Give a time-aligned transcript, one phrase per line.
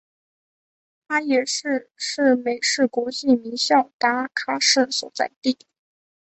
[1.07, 5.59] 它也是是美式国际名校达卡市所在地。